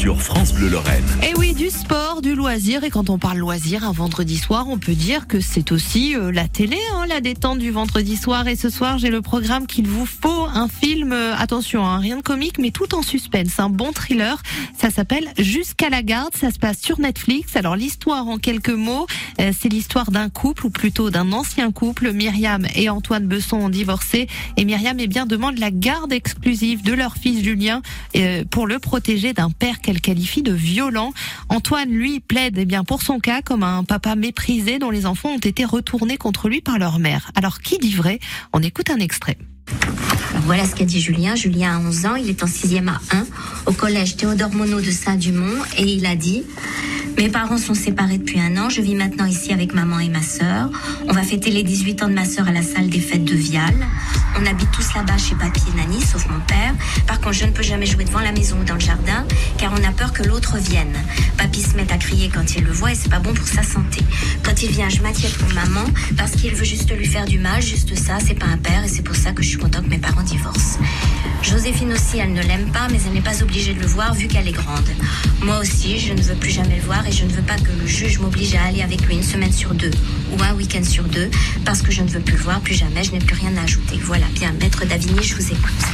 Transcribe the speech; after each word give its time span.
sur 0.00 0.22
France 0.22 0.54
Bleu 0.54 0.70
Lorraine. 0.70 1.04
Et 1.22 1.34
oui, 1.36 1.52
du 1.52 1.68
sport, 1.68 2.22
du 2.22 2.34
loisir. 2.34 2.84
Et 2.84 2.88
quand 2.88 3.10
on 3.10 3.18
parle 3.18 3.36
loisir, 3.36 3.84
un 3.84 3.92
vendredi 3.92 4.38
soir, 4.38 4.66
on 4.66 4.78
peut 4.78 4.94
dire 4.94 5.26
que 5.26 5.42
c'est 5.42 5.72
aussi 5.72 6.16
euh, 6.16 6.32
la 6.32 6.48
télé, 6.48 6.78
hein, 6.94 7.04
la 7.06 7.20
détente 7.20 7.58
du 7.58 7.70
vendredi 7.70 8.16
soir. 8.16 8.48
Et 8.48 8.56
ce 8.56 8.70
soir, 8.70 8.96
j'ai 8.96 9.10
le 9.10 9.20
programme 9.20 9.66
qu'il 9.66 9.86
vous 9.86 10.06
faut. 10.06 10.46
Un 10.54 10.68
film, 10.68 11.12
euh, 11.12 11.36
attention, 11.36 11.84
hein, 11.84 11.98
rien 11.98 12.16
de 12.16 12.22
comique, 12.22 12.56
mais 12.58 12.70
tout 12.70 12.94
en 12.94 13.02
suspense. 13.02 13.60
Un 13.60 13.68
bon 13.68 13.92
thriller. 13.92 14.40
Ça 14.78 14.88
s'appelle 14.88 15.28
Jusqu'à 15.36 15.90
la 15.90 16.02
garde. 16.02 16.34
Ça 16.34 16.50
se 16.50 16.58
passe 16.58 16.80
sur 16.80 16.98
Netflix. 16.98 17.54
Alors 17.54 17.76
l'histoire, 17.76 18.26
en 18.26 18.38
quelques 18.38 18.70
mots, 18.70 19.06
euh, 19.38 19.52
c'est 19.58 19.68
l'histoire 19.68 20.10
d'un 20.10 20.30
couple, 20.30 20.64
ou 20.64 20.70
plutôt 20.70 21.10
d'un 21.10 21.30
ancien 21.32 21.72
couple. 21.72 22.12
Myriam 22.12 22.66
et 22.74 22.88
Antoine 22.88 23.26
Besson 23.26 23.58
ont 23.58 23.68
divorcé. 23.68 24.28
Et 24.56 24.64
Myriam, 24.64 24.96
eh 24.98 25.08
bien, 25.08 25.26
demande 25.26 25.58
la 25.58 25.70
garde 25.70 26.14
exclusive 26.14 26.82
de 26.82 26.94
leur 26.94 27.16
fils 27.16 27.44
Julien 27.44 27.82
pour 28.50 28.66
le 28.66 28.78
protéger 28.78 29.34
d'un 29.34 29.50
père 29.50 29.82
qu'elle 29.90 30.00
qualifie 30.00 30.42
de 30.42 30.52
violent. 30.52 31.12
Antoine, 31.48 31.90
lui, 31.90 32.20
plaide 32.20 32.58
eh 32.58 32.64
bien 32.64 32.84
pour 32.84 33.02
son 33.02 33.18
cas 33.18 33.42
comme 33.42 33.64
un 33.64 33.82
papa 33.82 34.14
méprisé 34.14 34.78
dont 34.78 34.90
les 34.90 35.04
enfants 35.04 35.30
ont 35.30 35.38
été 35.38 35.64
retournés 35.64 36.16
contre 36.16 36.48
lui 36.48 36.60
par 36.60 36.78
leur 36.78 37.00
mère. 37.00 37.32
Alors 37.34 37.60
qui 37.60 37.78
dit 37.78 37.92
vrai? 37.92 38.20
On 38.52 38.62
écoute 38.62 38.90
un 38.90 38.98
extrait. 38.98 39.36
Voilà 40.44 40.64
ce 40.64 40.76
qu'a 40.76 40.84
dit 40.84 41.00
Julien. 41.00 41.34
Julien 41.34 41.76
a 41.76 41.80
11 41.80 42.06
ans, 42.06 42.14
il 42.14 42.28
est 42.28 42.42
en 42.44 42.46
6e 42.46 42.88
à 42.88 43.00
1 43.16 43.26
au 43.66 43.72
collège 43.72 44.16
Théodore 44.16 44.52
Monod 44.52 44.84
de 44.84 44.90
Saint-Dumont 44.90 45.64
et 45.76 45.82
il 45.82 46.06
a 46.06 46.14
dit 46.14 46.44
mes 47.18 47.28
parents 47.28 47.58
sont 47.58 47.74
séparés 47.74 48.18
depuis 48.18 48.40
un 48.40 48.56
an. 48.56 48.70
Je 48.70 48.80
vis 48.80 48.94
maintenant 48.94 49.26
ici 49.26 49.52
avec 49.52 49.74
maman 49.74 49.98
et 49.98 50.08
ma 50.08 50.22
sœur. 50.22 50.70
On 51.08 51.12
va 51.12 51.22
fêter 51.22 51.50
les 51.50 51.64
18 51.64 52.04
ans 52.04 52.08
de 52.08 52.14
ma 52.14 52.24
sœur 52.24 52.48
à 52.48 52.52
la 52.52 52.62
salle 52.62 52.88
des 52.88 53.00
fêtes 53.00 53.24
de 53.24 53.34
Vial. 53.34 53.74
On 54.42 54.46
habite 54.46 54.70
tous 54.70 54.94
là-bas 54.94 55.18
chez 55.18 55.34
papy 55.34 55.60
et 55.68 55.76
Nani, 55.76 56.00
sauf 56.00 56.26
mon 56.30 56.40
père. 56.40 56.72
Par 57.06 57.20
contre, 57.20 57.34
je 57.34 57.44
ne 57.44 57.50
peux 57.50 57.62
jamais 57.62 57.84
jouer 57.84 58.04
devant 58.04 58.20
la 58.20 58.32
maison 58.32 58.56
ou 58.58 58.64
dans 58.64 58.74
le 58.74 58.80
jardin, 58.80 59.26
car 59.58 59.70
on 59.78 59.84
a 59.84 59.92
peur 59.92 60.14
que 60.14 60.22
l'autre 60.22 60.56
vienne. 60.56 60.96
Papy 61.36 61.60
se 61.60 61.76
met 61.76 61.92
à 61.92 61.98
crier 61.98 62.30
quand 62.30 62.56
il 62.56 62.64
le 62.64 62.72
voit 62.72 62.92
et 62.92 62.94
c'est 62.94 63.10
pas 63.10 63.18
bon 63.18 63.34
pour 63.34 63.46
sa 63.46 63.62
santé. 63.62 64.00
Quand 64.42 64.62
il 64.62 64.70
vient, 64.70 64.88
je 64.88 65.02
m'inquiète 65.02 65.36
pour 65.36 65.52
maman, 65.52 65.84
parce 66.16 66.30
qu'il 66.32 66.54
veut 66.54 66.64
juste 66.64 66.90
lui 66.96 67.06
faire 67.06 67.26
du 67.26 67.38
mal, 67.38 67.60
juste 67.60 67.94
ça, 67.94 68.16
c'est 68.26 68.34
pas 68.34 68.46
un 68.46 68.56
père, 68.56 68.82
et 68.84 68.88
c'est 68.88 69.02
pour 69.02 69.14
ça 69.14 69.32
que 69.32 69.42
je 69.42 69.48
suis 69.48 69.58
content 69.58 69.82
que 69.82 69.88
mes 69.88 69.98
parents 69.98 70.22
divorcent. 70.22 70.78
Joséphine 71.42 71.92
aussi, 71.92 72.18
elle 72.18 72.32
ne 72.32 72.42
l'aime 72.42 72.70
pas, 72.72 72.88
mais 72.90 72.98
elle 73.06 73.12
n'est 73.12 73.20
pas 73.20 73.42
obligée 73.42 73.74
de 73.74 73.80
le 73.80 73.86
voir 73.86 74.14
vu 74.14 74.26
qu'elle 74.26 74.48
est 74.48 74.52
grande. 74.52 74.88
Moi 75.42 75.58
aussi, 75.58 75.98
je 75.98 76.14
ne 76.14 76.22
veux 76.22 76.34
plus 76.34 76.50
jamais 76.50 76.76
le 76.76 76.82
voir 76.82 77.06
et 77.06 77.12
je 77.12 77.24
ne 77.24 77.29
pas 77.50 77.56
que 77.56 77.72
le 77.72 77.84
juge 77.84 78.20
m'oblige 78.20 78.54
à 78.54 78.62
aller 78.62 78.80
avec 78.80 79.04
lui 79.08 79.16
une 79.16 79.24
semaine 79.24 79.52
sur 79.52 79.74
deux 79.74 79.90
ou 80.32 80.40
un 80.40 80.54
week-end 80.54 80.84
sur 80.84 81.02
deux 81.02 81.28
parce 81.64 81.82
que 81.82 81.90
je 81.90 82.02
ne 82.02 82.06
veux 82.06 82.20
plus 82.20 82.36
le 82.36 82.42
voir, 82.42 82.60
plus 82.60 82.74
jamais, 82.74 83.02
je 83.02 83.10
n'ai 83.10 83.18
plus 83.18 83.34
rien 83.34 83.56
à 83.56 83.62
ajouter. 83.62 83.98
Voilà, 84.04 84.26
bien, 84.34 84.52
maître 84.52 84.84
Davigny, 84.86 85.20
je 85.20 85.34
vous 85.34 85.50
écoute. 85.50 85.84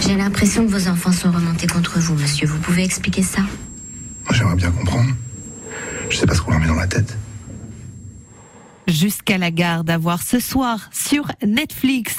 J'ai 0.00 0.16
l'impression 0.16 0.66
que 0.66 0.72
vos 0.72 0.88
enfants 0.88 1.12
sont 1.12 1.30
remontés 1.30 1.68
contre 1.68 2.00
vous, 2.00 2.16
monsieur. 2.16 2.48
Vous 2.48 2.58
pouvez 2.58 2.82
expliquer 2.82 3.22
ça? 3.22 3.42
Moi, 3.42 4.32
j'aimerais 4.32 4.56
bien 4.56 4.72
comprendre. 4.72 5.10
Je 6.10 6.16
sais 6.16 6.26
pas 6.26 6.34
ce 6.34 6.40
qu'on 6.40 6.50
leur 6.50 6.58
met 6.58 6.66
dans 6.66 6.74
la 6.74 6.88
tête. 6.88 7.16
Jusqu'à 8.88 9.38
la 9.38 9.52
garde 9.52 9.88
à 9.88 9.98
voir 9.98 10.20
ce 10.20 10.40
soir 10.40 10.90
sur 10.92 11.30
Netflix. 11.46 12.16